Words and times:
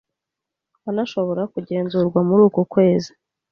anashobora 0.89 1.41
kugenzurwa 1.53 2.19
muri 2.27 2.41
uku 2.47 2.61
kwezi. 2.73 3.11